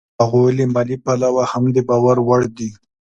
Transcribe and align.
هغوی 0.21 0.49
له 0.57 0.65
مالي 0.73 0.97
پلوه 1.03 1.43
هم 1.51 1.63
د 1.75 1.77
باور 1.89 2.17
وړ 2.27 2.41
دي 2.57 2.69